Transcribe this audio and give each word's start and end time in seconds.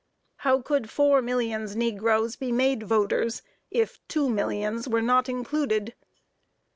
How 0.37 0.63
could 0.63 0.89
four 0.89 1.21
millions 1.21 1.75
negroes 1.75 2.35
be 2.35 2.51
made 2.51 2.81
voters 2.81 3.43
if 3.69 3.99
two 4.07 4.29
millions 4.31 4.87
were 4.87 4.99
not 5.03 5.29
included? 5.29 5.93